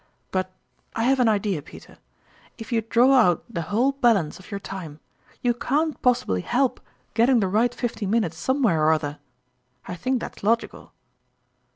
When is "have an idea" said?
1.03-1.61